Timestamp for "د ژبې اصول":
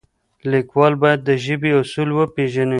1.27-2.09